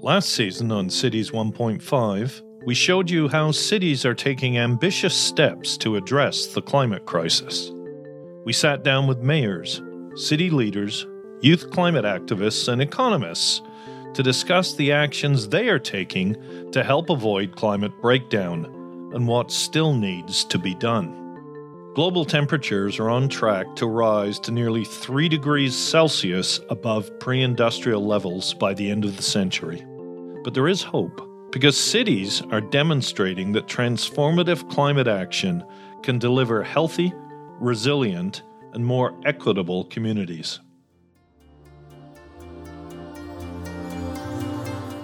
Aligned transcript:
Last 0.00 0.28
season 0.28 0.70
on 0.70 0.90
Cities 0.90 1.32
1.5, 1.32 2.42
we 2.64 2.72
showed 2.72 3.10
you 3.10 3.26
how 3.26 3.50
cities 3.50 4.04
are 4.04 4.14
taking 4.14 4.56
ambitious 4.56 5.12
steps 5.12 5.76
to 5.78 5.96
address 5.96 6.46
the 6.46 6.62
climate 6.62 7.04
crisis. 7.04 7.72
We 8.44 8.52
sat 8.52 8.84
down 8.84 9.08
with 9.08 9.18
mayors, 9.18 9.82
city 10.14 10.50
leaders, 10.50 11.04
youth 11.40 11.72
climate 11.72 12.04
activists, 12.04 12.68
and 12.68 12.80
economists 12.80 13.60
to 14.14 14.22
discuss 14.22 14.72
the 14.74 14.92
actions 14.92 15.48
they 15.48 15.68
are 15.68 15.80
taking 15.80 16.70
to 16.70 16.84
help 16.84 17.10
avoid 17.10 17.56
climate 17.56 17.92
breakdown 18.00 18.66
and 19.12 19.26
what 19.26 19.50
still 19.50 19.94
needs 19.94 20.44
to 20.44 20.60
be 20.60 20.76
done. 20.76 21.27
Global 21.98 22.24
temperatures 22.24 23.00
are 23.00 23.10
on 23.10 23.28
track 23.28 23.74
to 23.74 23.86
rise 23.88 24.38
to 24.38 24.52
nearly 24.52 24.84
3 24.84 25.28
degrees 25.28 25.74
Celsius 25.74 26.60
above 26.70 27.10
pre 27.18 27.42
industrial 27.42 28.06
levels 28.06 28.54
by 28.54 28.72
the 28.72 28.88
end 28.88 29.04
of 29.04 29.16
the 29.16 29.22
century. 29.24 29.84
But 30.44 30.54
there 30.54 30.68
is 30.68 30.80
hope 30.80 31.20
because 31.50 31.76
cities 31.76 32.40
are 32.52 32.60
demonstrating 32.60 33.50
that 33.50 33.66
transformative 33.66 34.70
climate 34.70 35.08
action 35.08 35.64
can 36.04 36.20
deliver 36.20 36.62
healthy, 36.62 37.12
resilient, 37.58 38.44
and 38.74 38.86
more 38.86 39.12
equitable 39.24 39.82
communities. 39.86 40.60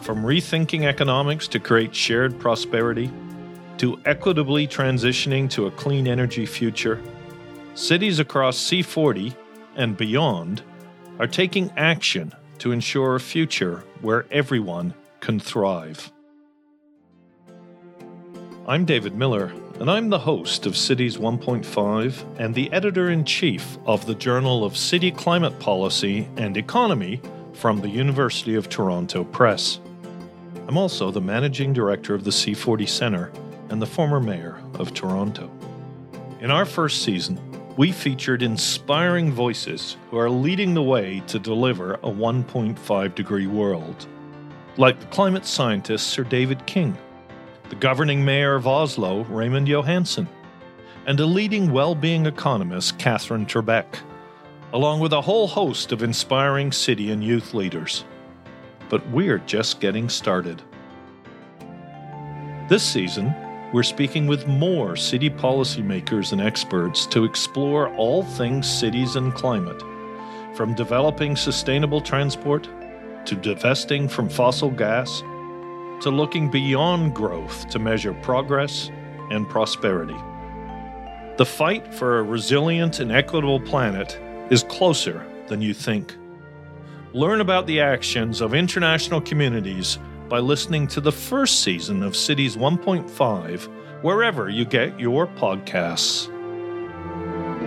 From 0.00 0.22
rethinking 0.22 0.84
economics 0.84 1.48
to 1.48 1.60
create 1.60 1.94
shared 1.94 2.40
prosperity, 2.40 3.12
to 3.78 4.00
equitably 4.04 4.66
transitioning 4.66 5.48
to 5.50 5.66
a 5.66 5.70
clean 5.70 6.06
energy 6.06 6.44
future, 6.44 7.00
cities 7.74 8.18
across 8.18 8.58
C40 8.58 9.34
and 9.76 9.96
beyond 9.96 10.62
are 11.18 11.26
taking 11.26 11.70
action 11.76 12.32
to 12.58 12.72
ensure 12.72 13.14
a 13.14 13.20
future 13.20 13.84
where 14.00 14.26
everyone 14.30 14.94
can 15.20 15.38
thrive. 15.38 16.12
I'm 18.66 18.84
David 18.84 19.14
Miller, 19.14 19.52
and 19.80 19.90
I'm 19.90 20.10
the 20.10 20.18
host 20.18 20.66
of 20.66 20.76
Cities 20.76 21.16
1.5 21.16 22.38
and 22.38 22.54
the 22.54 22.70
editor 22.72 23.10
in 23.10 23.24
chief 23.24 23.78
of 23.86 24.06
the 24.06 24.14
Journal 24.14 24.64
of 24.64 24.76
City 24.76 25.10
Climate 25.10 25.58
Policy 25.58 26.28
and 26.36 26.56
Economy 26.56 27.22
from 27.54 27.80
the 27.80 27.88
University 27.88 28.56
of 28.56 28.68
Toronto 28.68 29.24
Press. 29.24 29.80
I'm 30.66 30.76
also 30.76 31.10
the 31.10 31.20
managing 31.20 31.72
director 31.72 32.14
of 32.14 32.24
the 32.24 32.30
C40 32.30 32.88
Centre 32.88 33.32
and 33.70 33.80
the 33.80 33.86
former 33.86 34.20
mayor 34.20 34.60
of 34.74 34.94
Toronto. 34.94 35.50
In 36.40 36.50
our 36.50 36.64
first 36.64 37.02
season, 37.02 37.40
we 37.76 37.92
featured 37.92 38.42
inspiring 38.42 39.32
voices 39.32 39.96
who 40.10 40.18
are 40.18 40.30
leading 40.30 40.74
the 40.74 40.82
way 40.82 41.22
to 41.28 41.38
deliver 41.38 41.94
a 41.94 42.10
1.5 42.10 43.14
degree 43.14 43.46
world, 43.46 44.06
like 44.76 44.98
the 44.98 45.06
climate 45.06 45.46
scientist 45.46 46.08
Sir 46.08 46.24
David 46.24 46.64
King 46.66 46.96
the 47.68 47.76
governing 47.76 48.24
mayor 48.24 48.54
of 48.54 48.66
Oslo, 48.66 49.24
Raymond 49.24 49.68
Johansen, 49.68 50.26
and 51.06 51.20
a 51.20 51.26
leading 51.26 51.70
well 51.70 51.94
being 51.94 52.26
economist, 52.26 52.98
Katherine 52.98 53.46
Trebeck, 53.46 53.98
along 54.72 55.00
with 55.00 55.12
a 55.12 55.20
whole 55.20 55.46
host 55.46 55.92
of 55.92 56.02
inspiring 56.02 56.72
city 56.72 57.10
and 57.10 57.22
youth 57.22 57.54
leaders. 57.54 58.04
But 58.88 59.06
we're 59.10 59.38
just 59.40 59.80
getting 59.80 60.08
started. 60.08 60.62
This 62.68 62.82
season, 62.82 63.34
we're 63.72 63.82
speaking 63.82 64.26
with 64.26 64.46
more 64.46 64.96
city 64.96 65.28
policymakers 65.28 66.32
and 66.32 66.40
experts 66.40 67.04
to 67.06 67.24
explore 67.24 67.94
all 67.96 68.22
things 68.22 68.68
cities 68.68 69.16
and 69.16 69.34
climate, 69.34 69.82
from 70.54 70.74
developing 70.74 71.36
sustainable 71.36 72.00
transport 72.00 72.66
to 73.26 73.34
divesting 73.34 74.08
from 74.08 74.28
fossil 74.28 74.70
gas 74.70 75.20
to 76.00 76.10
looking 76.10 76.50
beyond 76.50 77.14
growth 77.14 77.68
to 77.68 77.78
measure 77.78 78.14
progress 78.14 78.90
and 79.30 79.46
prosperity. 79.48 80.16
The 81.36 81.44
fight 81.46 81.92
for 81.92 82.18
a 82.18 82.22
resilient 82.22 83.00
and 83.00 83.12
equitable 83.12 83.60
planet 83.60 84.18
is 84.50 84.62
closer 84.62 85.26
than 85.48 85.60
you 85.60 85.74
think. 85.74 86.16
Learn 87.12 87.42
about 87.42 87.66
the 87.66 87.80
actions 87.80 88.40
of 88.40 88.54
international 88.54 89.20
communities 89.20 89.98
by 90.28 90.38
listening 90.38 90.86
to 90.88 91.00
the 91.00 91.12
first 91.12 91.60
season 91.60 92.02
of 92.02 92.14
Cities 92.14 92.56
1.5 92.56 93.68
wherever 94.02 94.48
you 94.48 94.64
get 94.64 94.98
your 95.00 95.26
podcasts. 95.26 96.28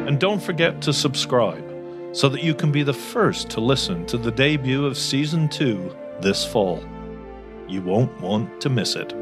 And 0.07 0.19
don't 0.19 0.41
forget 0.41 0.81
to 0.83 0.93
subscribe 0.93 1.67
so 2.13 2.29
that 2.29 2.43
you 2.43 2.53
can 2.53 2.71
be 2.71 2.83
the 2.83 2.93
first 2.93 3.49
to 3.51 3.61
listen 3.61 4.05
to 4.07 4.17
the 4.17 4.31
debut 4.31 4.85
of 4.85 4.97
Season 4.97 5.47
2 5.49 5.95
this 6.19 6.45
fall. 6.45 6.83
You 7.67 7.81
won't 7.81 8.19
want 8.21 8.61
to 8.61 8.69
miss 8.69 8.95
it. 8.95 9.20